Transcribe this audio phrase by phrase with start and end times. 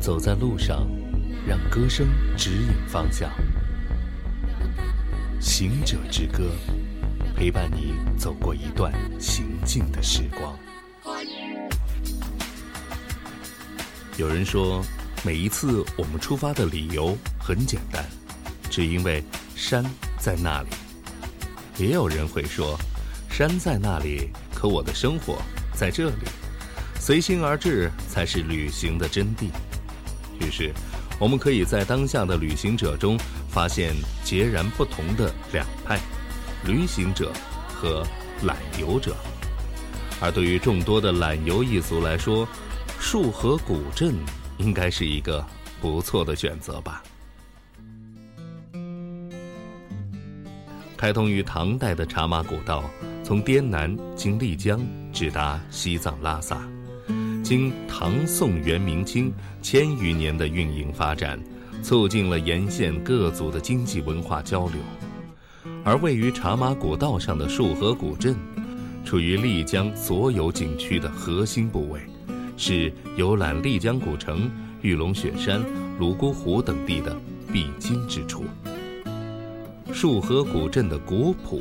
[0.00, 0.86] 走在路上，
[1.46, 3.30] 让歌声指引方向。
[5.38, 6.50] 行者之歌，
[7.36, 8.90] 陪伴你走过一段
[9.20, 10.58] 行进的时光。
[14.16, 14.82] 有人说，
[15.22, 18.02] 每一次我们出发的理由很简单，
[18.70, 19.22] 只因为
[19.54, 19.84] 山
[20.18, 20.68] 在那里。
[21.76, 22.78] 也有人会说，
[23.30, 25.42] 山在那里，可我的生活
[25.74, 26.24] 在这里。
[26.98, 29.50] 随心而至才是旅行的真谛。
[30.40, 30.72] 于是，
[31.18, 33.94] 我们可以在当下的旅行者中发现
[34.24, 35.98] 截然不同的两派：
[36.64, 37.32] 旅行者
[37.68, 38.04] 和
[38.42, 39.14] 懒游者。
[40.20, 42.46] 而对于众多的懒游一族来说，
[42.98, 44.14] 束河古镇
[44.58, 45.44] 应该是一个
[45.80, 47.02] 不错的选择吧。
[50.96, 52.84] 开通于唐代的茶马古道，
[53.24, 54.78] 从滇南经丽江
[55.12, 56.60] 直达西藏拉萨。
[57.50, 61.36] 经唐宋元明清千余年的运营发展，
[61.82, 64.76] 促进了沿线各族的经济文化交流。
[65.82, 68.36] 而位于茶马古道上的束河古镇，
[69.04, 72.00] 处于丽江所有景区的核心部位，
[72.56, 74.48] 是游览丽江古城、
[74.80, 75.60] 玉龙雪山、
[75.98, 77.20] 泸沽湖等地的
[77.52, 78.44] 必经之处。
[79.92, 81.60] 束河古镇的古朴、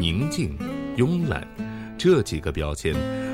[0.00, 0.58] 宁静、
[0.96, 1.46] 慵懒
[1.96, 2.92] 这几个标签。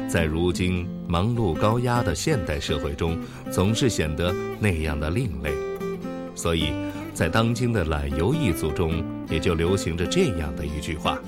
[0.09, 3.19] 在如今忙碌高压的现代社会中，
[3.51, 5.51] 总是显得那样的另类，
[6.35, 6.73] 所以，
[7.13, 11.19] 在当今的懒游一族中，也就流行着这样的一句话：“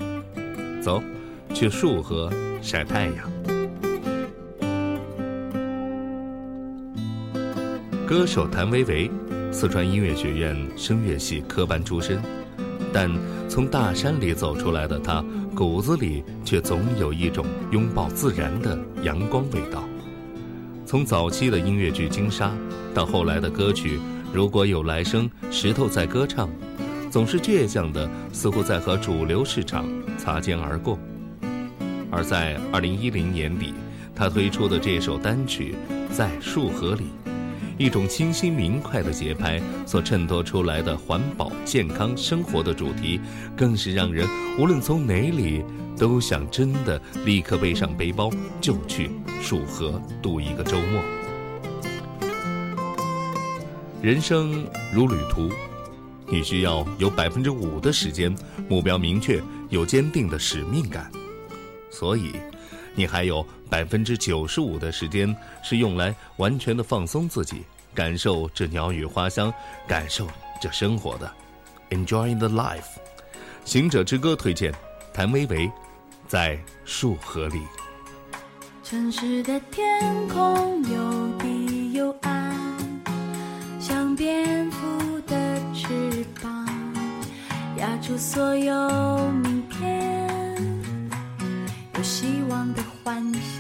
[0.81, 1.03] 走，
[1.53, 3.33] 去束河晒太阳。”
[8.07, 9.11] 歌手谭维维，
[9.51, 12.23] 四川音乐学院声乐系科班出身，
[12.93, 13.11] 但
[13.49, 15.25] 从大山里走出来的他。
[15.57, 19.83] 骨子里却总有一种拥抱自然的阳光味道。
[20.85, 22.49] 从早期的音乐剧《金沙》，
[22.95, 23.97] 到后来的歌曲
[24.35, 26.51] 《如果有来生》，石头在歌唱，
[27.11, 29.87] 总是倔强的，似乎在和主流市场
[30.19, 30.99] 擦肩而过。
[32.11, 33.73] 而在二零一零年底，
[34.15, 35.75] 他推出的这首单曲
[36.15, 37.05] 《在树河里》。
[37.79, 43.21] 一种清新明快的节拍所衬托出来的环保、健康生活的主题，
[43.55, 44.27] 更是让人
[44.59, 45.63] 无论从哪里
[45.97, 48.31] 都想真的立刻背上背包
[48.63, 49.11] 就去
[49.43, 51.03] 束河度一个周末。
[54.01, 55.51] 人生如旅途，
[56.29, 58.35] 你需要有百分之五的时间
[58.69, 61.11] 目标明确，有坚定的使命感，
[61.91, 62.33] 所以。
[62.97, 67.63] 你还有百分之九十五的时间是用来完全的放松自己，
[67.95, 69.53] 感受这鸟语花香，
[69.87, 70.27] 感受
[70.61, 71.31] 这生活的
[71.91, 72.97] ，enjoy the life。
[73.67, 74.75] 行者之歌推荐，
[75.13, 75.71] 谭维维，
[76.27, 77.61] 在树河里。
[78.83, 82.77] 城市的天空有低有暗，
[83.79, 86.67] 像蝙蝠的翅膀，
[87.77, 88.73] 压住所有。
[92.27, 93.56] 希望的幻想，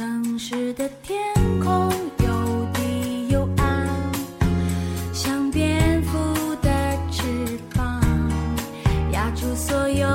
[0.00, 1.20] 城市的天
[1.62, 3.86] 空有低有暗，
[5.12, 6.70] 像蝙蝠的
[7.10, 7.22] 翅
[7.74, 8.00] 膀，
[9.12, 10.06] 压住所有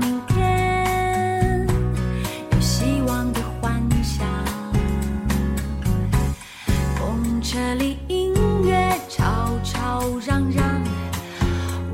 [0.00, 1.64] 明天，
[2.50, 4.26] 有希望的幻想。
[6.98, 8.34] 公车里音
[8.64, 10.82] 乐吵吵嚷嚷，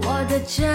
[0.01, 0.67] 我的真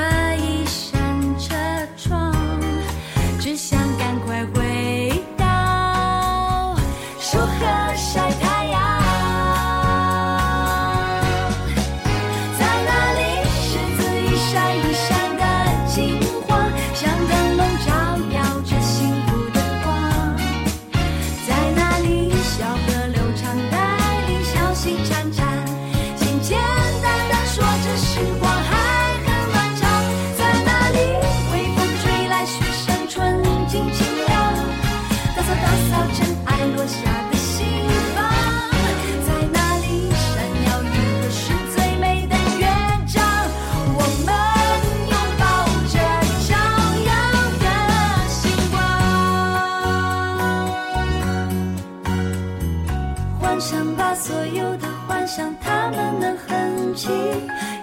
[55.25, 57.09] 想，他们能哼起，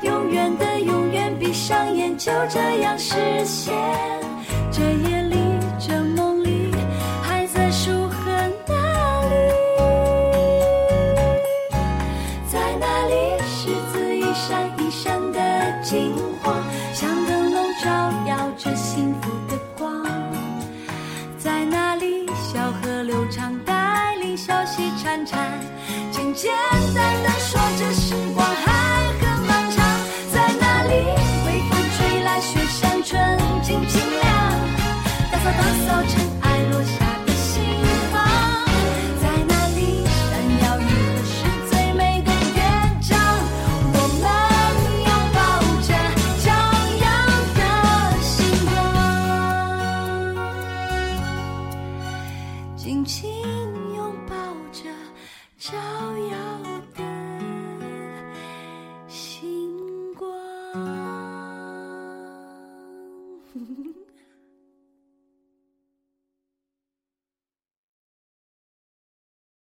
[0.03, 3.15] 永远的永远，闭上眼就这样实
[3.45, 3.75] 现。
[4.71, 5.37] 这夜里，
[5.79, 6.73] 这梦里，
[7.23, 9.35] 还在数恨哪里？
[12.51, 16.55] 在哪里，柿子一闪一闪的金黄，
[16.93, 17.91] 像灯笼照
[18.27, 20.05] 耀着幸福的光。
[21.39, 25.37] 在哪里，小河流长，带领小溪潺潺，
[26.35, 26.51] 简
[26.95, 28.30] 单的说这是